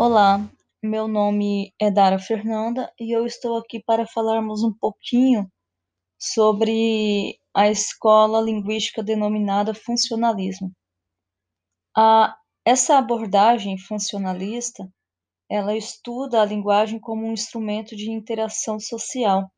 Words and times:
Olá, 0.00 0.48
meu 0.80 1.08
nome 1.08 1.74
é 1.76 1.90
Dara 1.90 2.20
Fernanda 2.20 2.88
e 3.00 3.10
eu 3.10 3.26
estou 3.26 3.58
aqui 3.58 3.82
para 3.82 4.06
falarmos 4.06 4.62
um 4.62 4.72
pouquinho 4.72 5.50
sobre 6.16 7.36
a 7.52 7.68
escola 7.68 8.40
linguística 8.40 9.02
denominada 9.02 9.74
funcionalismo. 9.74 10.70
A, 11.96 12.32
essa 12.64 12.96
abordagem 12.96 13.76
funcionalista, 13.76 14.88
ela 15.50 15.76
estuda 15.76 16.42
a 16.42 16.44
linguagem 16.44 17.00
como 17.00 17.26
um 17.26 17.32
instrumento 17.32 17.96
de 17.96 18.08
interação 18.08 18.78
social 18.78 19.50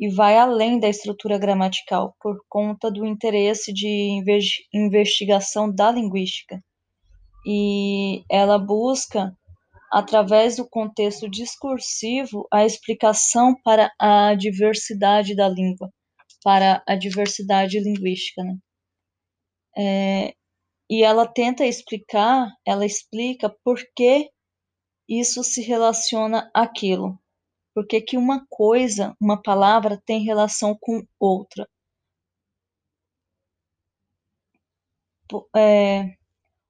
e 0.00 0.08
vai 0.08 0.36
além 0.36 0.80
da 0.80 0.88
estrutura 0.88 1.38
gramatical 1.38 2.16
por 2.20 2.40
conta 2.48 2.90
do 2.90 3.06
interesse 3.06 3.72
de 3.72 4.20
investigação 4.74 5.72
da 5.72 5.92
linguística. 5.92 6.60
E 7.46 8.24
ela 8.28 8.58
busca 8.58 9.32
através 9.96 10.56
do 10.56 10.68
contexto 10.68 11.26
discursivo, 11.26 12.46
a 12.52 12.66
explicação 12.66 13.54
para 13.64 13.90
a 13.98 14.34
diversidade 14.34 15.34
da 15.34 15.48
língua, 15.48 15.90
para 16.44 16.82
a 16.86 16.94
diversidade 16.94 17.80
linguística. 17.80 18.44
Né? 18.44 18.58
É, 19.74 20.34
e 20.90 21.02
ela 21.02 21.26
tenta 21.26 21.64
explicar, 21.64 22.46
ela 22.66 22.84
explica 22.84 23.48
por 23.64 23.78
que 23.96 24.28
isso 25.08 25.42
se 25.42 25.62
relaciona 25.62 26.50
àquilo. 26.54 27.18
Por 27.74 27.86
que, 27.86 28.02
que 28.02 28.18
uma 28.18 28.46
coisa, 28.50 29.16
uma 29.18 29.40
palavra, 29.40 29.98
tem 30.04 30.22
relação 30.22 30.76
com 30.78 31.06
outra. 31.18 31.66
É, 35.56 36.16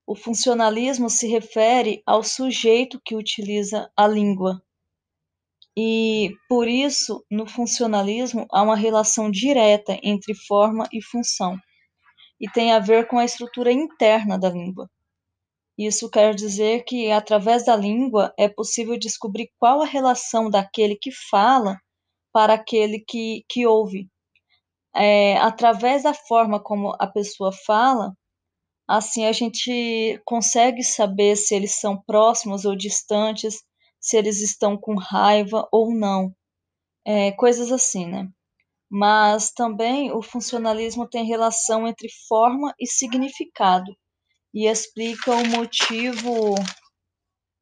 o 0.06 0.15
funcionalismo 0.15 1.10
se 1.10 1.27
refere 1.27 2.01
ao 2.06 2.23
sujeito 2.23 3.01
que 3.05 3.16
utiliza 3.16 3.91
a 3.97 4.06
língua. 4.06 4.62
E, 5.77 6.30
por 6.48 6.69
isso, 6.69 7.25
no 7.30 7.47
funcionalismo 7.47 8.47
há 8.50 8.62
uma 8.62 8.77
relação 8.77 9.30
direta 9.30 9.98
entre 10.03 10.33
forma 10.34 10.89
e 10.92 11.03
função, 11.03 11.58
e 12.41 12.48
tem 12.48 12.72
a 12.72 12.78
ver 12.78 13.08
com 13.08 13.19
a 13.19 13.25
estrutura 13.25 13.72
interna 13.72 14.39
da 14.39 14.48
língua. 14.48 14.89
Isso 15.77 16.08
quer 16.08 16.34
dizer 16.34 16.84
que, 16.84 17.11
através 17.11 17.67
da 17.67 17.77
língua, 17.77 18.33
é 18.39 18.48
possível 18.48 18.98
descobrir 18.98 19.50
qual 19.58 19.83
a 19.83 19.86
relação 19.86 20.48
daquele 20.48 20.97
que 20.97 21.11
fala 21.11 21.78
para 22.33 22.55
aquele 22.55 23.00
que, 23.00 23.45
que 23.48 23.67
ouve. 23.67 24.08
É, 24.95 25.36
através 25.39 26.05
da 26.05 26.14
forma 26.14 26.58
como 26.58 26.97
a 26.98 27.06
pessoa 27.06 27.52
fala, 27.52 28.14
Assim 28.89 29.27
a 29.27 29.33
gente 29.33 30.20
consegue 30.25 30.84
saber 30.84 31.37
se 31.37 31.55
eles 31.55 31.75
são 31.81 32.01
próximos 32.06 32.65
ou 32.65 32.77
distantes, 32.77 33.56
se 34.01 34.17
eles 34.17 34.41
estão 34.41 34.77
com 34.77 34.95
raiva 34.95 35.69
ou 35.73 35.92
não, 35.92 36.33
é, 37.05 37.33
coisas 37.33 37.73
assim, 37.73 38.07
né? 38.07 38.29
Mas 38.89 39.51
também 39.51 40.12
o 40.12 40.23
funcionalismo 40.23 41.09
tem 41.09 41.25
relação 41.27 41.89
entre 41.89 42.09
forma 42.29 42.73
e 42.79 42.87
significado 42.87 43.92
e 44.55 44.69
explica 44.69 45.33
o 45.33 45.47
motivo 45.48 46.55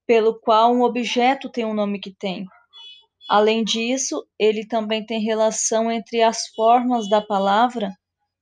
pelo 0.07 0.39
qual 0.39 0.75
um 0.75 0.83
objeto 0.83 1.51
tem 1.51 1.65
o 1.65 1.73
nome 1.73 1.99
que 1.99 2.15
tem. 2.15 2.47
Além 3.31 3.65
disso, 3.65 4.23
ele 4.39 4.67
também 4.67 5.07
tem 5.07 5.23
relação 5.23 5.91
entre 5.91 6.21
as 6.21 6.49
formas 6.49 7.09
da 7.09 7.23
palavra 7.23 7.91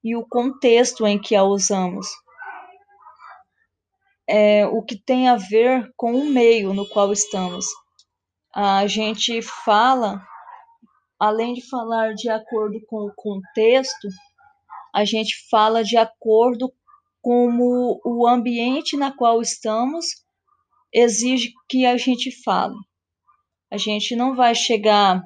e 0.03 0.17
o 0.17 0.27
contexto 0.27 1.07
em 1.07 1.21
que 1.21 1.37
a 1.37 1.45
usamos 1.45 2.09
é, 4.33 4.67
o 4.67 4.83
que 4.83 4.97
tem 4.97 5.29
a 5.29 5.37
ver 5.37 5.93
com 5.95 6.15
o 6.15 6.25
meio 6.25 6.73
no 6.73 6.89
qual 6.89 7.13
estamos. 7.13 7.67
A 8.55 8.87
gente 8.87 9.43
fala, 9.43 10.27
além 11.21 11.53
de 11.53 11.69
falar 11.69 12.15
de 12.15 12.31
acordo 12.31 12.81
com 12.87 13.05
o 13.05 13.13
contexto, 13.15 14.09
a 14.95 15.05
gente 15.05 15.35
fala 15.51 15.85
de 15.85 15.99
acordo 15.99 16.73
como 17.21 18.01
o 18.07 18.27
ambiente 18.27 18.97
na 18.97 19.15
qual 19.15 19.43
estamos 19.43 20.07
exige 20.91 21.53
que 21.69 21.85
a 21.85 21.99
gente 21.99 22.31
fale. 22.43 22.77
A 23.71 23.77
gente 23.77 24.17
não 24.17 24.35
vai 24.35 24.55
chegar 24.55 25.23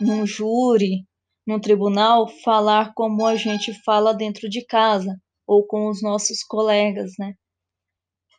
num 0.00 0.26
júri, 0.26 1.06
num 1.46 1.60
tribunal, 1.60 2.26
falar 2.42 2.94
como 2.94 3.26
a 3.26 3.36
gente 3.36 3.74
fala 3.84 4.14
dentro 4.14 4.48
de 4.48 4.64
casa 4.64 5.14
ou 5.46 5.66
com 5.66 5.90
os 5.90 6.02
nossos 6.02 6.42
colegas, 6.42 7.12
né? 7.18 7.34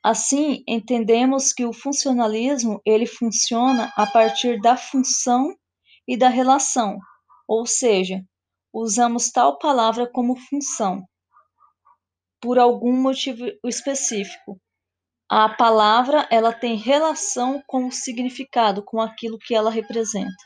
Assim, 0.03 0.63
entendemos 0.67 1.53
que 1.53 1.65
o 1.65 1.73
funcionalismo 1.73 2.81
ele 2.83 3.05
funciona 3.05 3.91
a 3.95 4.07
partir 4.07 4.59
da 4.59 4.75
função 4.75 5.55
e 6.07 6.17
da 6.17 6.27
relação, 6.27 6.97
ou 7.47 7.67
seja, 7.67 8.23
usamos 8.73 9.29
tal 9.31 9.59
palavra 9.59 10.09
como 10.11 10.35
função 10.35 11.05
por 12.41 12.57
algum 12.57 12.99
motivo 12.99 13.45
específico. 13.63 14.59
A 15.29 15.47
palavra 15.47 16.27
ela 16.31 16.51
tem 16.51 16.75
relação 16.75 17.61
com 17.67 17.85
o 17.85 17.91
significado, 17.91 18.83
com 18.83 18.99
aquilo 18.99 19.37
que 19.37 19.53
ela 19.53 19.69
representa. 19.69 20.43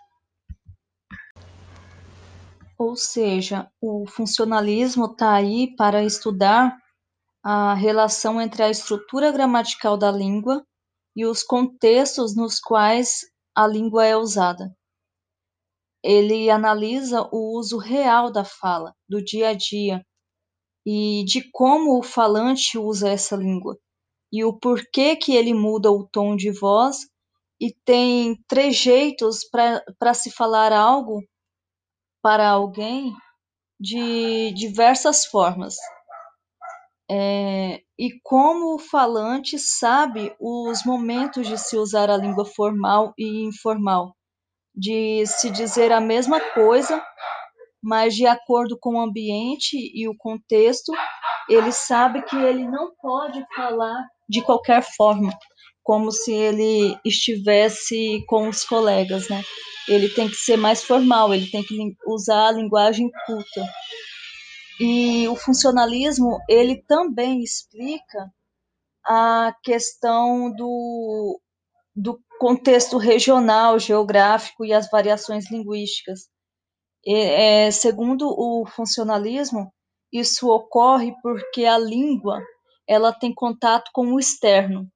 Ou 2.78 2.96
seja, 2.98 3.72
o 3.82 4.06
funcionalismo 4.06 5.06
está 5.06 5.34
aí 5.34 5.74
para 5.78 6.04
estudar 6.04 6.78
a 7.48 7.76
relação 7.76 8.42
entre 8.42 8.64
a 8.64 8.72
estrutura 8.72 9.32
gramatical 9.32 9.96
da 9.96 10.12
língua 10.12 10.66
e 11.16 11.28
os 11.28 11.44
contextos 11.44 12.36
nos 12.36 12.60
quais 12.60 13.20
a 13.56 13.68
língua 13.68 14.04
é 14.04 14.18
usada. 14.18 14.76
Ele 16.04 16.50
analisa 16.50 17.22
o 17.32 17.56
uso 17.56 17.78
real 17.78 18.32
da 18.32 18.44
fala, 18.44 18.96
do 19.08 19.24
dia 19.24 19.50
a 19.50 19.54
dia, 19.54 20.04
e 20.84 21.24
de 21.26 21.48
como 21.52 22.00
o 22.00 22.04
falante 22.04 22.80
usa 22.80 23.10
essa 23.10 23.36
língua, 23.36 23.78
e 24.34 24.44
o 24.44 24.58
porquê 24.58 25.16
que 25.16 25.36
ele 25.36 25.54
muda 25.54 25.92
o 25.92 26.08
tom 26.08 26.36
de 26.36 26.50
voz 26.50 27.08
e 27.62 27.72
tem 27.86 28.36
trejeitos 28.48 29.42
para 30.00 30.14
se 30.16 30.32
falar 30.32 30.74
algo 30.74 31.24
para 32.24 32.50
alguém 32.50 33.14
de 33.80 34.52
diversas 34.54 35.28
formas 35.28 35.76
é, 37.10 37.82
e 37.98 38.20
como 38.24 38.76
o 38.76 38.80
falante 38.80 39.60
sabe 39.60 40.36
os 40.40 40.84
momentos 40.84 41.48
de 41.48 41.58
se 41.58 41.78
usar 41.78 42.10
a 42.10 42.18
língua 42.18 42.46
formal 42.46 43.14
e 43.18 43.46
informal, 43.46 44.16
de 44.74 45.26
se 45.26 45.50
dizer 45.50 45.92
a 45.92 46.02
mesma 46.02 46.40
coisa, 46.40 47.02
mas 47.82 48.16
de 48.16 48.26
acordo 48.26 48.78
com 48.80 48.96
o 48.96 49.00
ambiente 49.00 49.78
e 49.94 50.08
o 50.08 50.18
contexto, 50.18 50.92
ele 51.48 51.72
sabe 51.72 52.24
que 52.24 52.36
ele 52.36 52.68
não 52.68 52.92
pode 53.00 53.46
falar 53.56 54.04
de 54.28 54.42
qualquer 54.42 54.82
forma, 54.82 55.32
como 55.84 56.12
se 56.12 56.34
ele 56.34 56.98
estivesse 57.06 58.26
com 58.28 58.50
os 58.50 58.64
colegas, 58.64 59.30
né? 59.30 59.44
Ele 59.88 60.10
tem 60.10 60.28
que 60.28 60.36
ser 60.36 60.58
mais 60.58 60.84
formal, 60.84 61.32
ele 61.32 61.46
tem 61.52 61.64
que 61.64 61.78
usar 62.08 62.48
a 62.48 62.52
linguagem 62.52 63.08
culta. 63.28 63.72
E 64.80 65.28
o 65.28 65.36
funcionalismo, 65.36 66.40
ele 66.50 66.84
também 66.84 67.42
explica 67.42 68.30
a 69.06 69.56
questão 69.64 70.52
do, 70.54 71.40
do 71.96 72.20
contexto 72.40 72.98
regional, 72.98 73.80
geográfico 73.80 74.66
e 74.66 74.74
as 74.74 74.90
variações 74.90 75.50
linguísticas. 75.50 76.28
É, 77.08 77.70
segundo 77.72 78.28
o 78.28 78.66
funcionalismo, 78.66 79.72
isso 80.12 80.50
ocorre 80.50 81.14
porque 81.22 81.66
a 81.66 81.78
língua 81.78 82.42
ela 82.88 83.14
tem 83.14 83.34
contato 83.34 83.92
com 83.94 84.14
o 84.14 84.20
externo. 84.20 84.88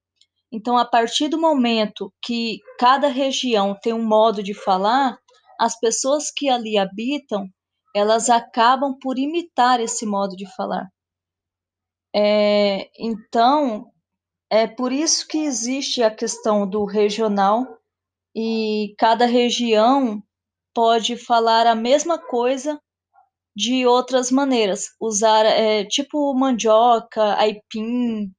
Então, 0.51 0.78
a 0.78 0.85
partir 0.85 1.28
do 1.28 1.39
momento 1.39 2.12
que 2.23 2.59
cada 2.80 3.07
região 3.07 3.77
tem 3.81 3.94
um 3.94 4.04
modo 4.04 4.42
de 4.42 4.54
falar, 4.54 5.18
as 5.59 5.80
pessoas 5.80 6.31
que 6.36 6.50
ali 6.50 6.77
habitam 6.77 7.48
elas 7.95 8.30
acabam 8.30 8.97
por 9.00 9.18
imitar 9.18 9.80
esse 9.80 10.06
modo 10.06 10.36
de 10.36 10.45
falar. 10.56 10.88
É, 12.15 12.89
então, 12.97 13.91
é 14.50 14.68
por 14.68 14.91
isso 14.91 15.27
que 15.27 15.39
existe 15.39 16.01
a 16.01 16.13
questão 16.13 16.68
do 16.68 16.86
regional 16.86 17.68
e 18.36 18.95
cada 18.97 19.25
região 19.25 20.24
pode 20.74 21.18
falar 21.18 21.68
a 21.68 21.75
mesma 21.75 22.18
coisa 22.18 22.80
de 23.56 23.86
outras 23.86 24.31
maneiras, 24.31 24.88
usar 25.00 25.45
é, 25.45 25.83
tipo 25.85 26.33
mandioca, 26.33 27.35
aipim, 27.38 28.31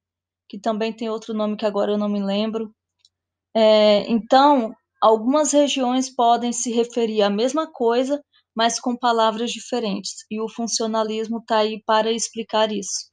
que 0.49 0.59
também 0.59 0.91
tem 0.91 1.09
outro 1.09 1.33
nome 1.33 1.55
que 1.55 1.65
agora 1.65 1.91
eu 1.91 1.97
não 1.97 2.09
me 2.09 2.21
lembro. 2.21 2.73
É, 3.55 4.09
então, 4.09 4.73
algumas 5.01 5.51
regiões 5.51 6.09
podem 6.09 6.51
se 6.51 6.71
referir 6.71 7.21
à 7.21 7.29
mesma 7.29 7.71
coisa 7.71 8.21
mas 8.55 8.79
com 8.79 8.97
palavras 8.97 9.51
diferentes, 9.51 10.25
e 10.31 10.41
o 10.41 10.49
funcionalismo 10.49 11.39
está 11.39 11.59
aí 11.59 11.83
para 11.85 12.11
explicar 12.11 12.71
isso. 12.71 13.10